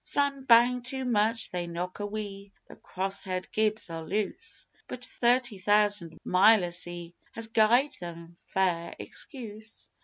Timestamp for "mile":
6.25-6.65